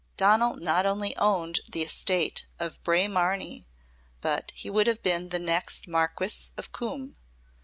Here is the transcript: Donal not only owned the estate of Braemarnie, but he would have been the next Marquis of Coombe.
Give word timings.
Donal 0.17 0.55
not 0.55 0.87
only 0.87 1.15
owned 1.17 1.59
the 1.71 1.83
estate 1.83 2.47
of 2.57 2.83
Braemarnie, 2.83 3.67
but 4.19 4.51
he 4.55 4.67
would 4.67 4.87
have 4.87 5.03
been 5.03 5.29
the 5.29 5.37
next 5.37 5.87
Marquis 5.87 6.49
of 6.57 6.71
Coombe. 6.71 7.17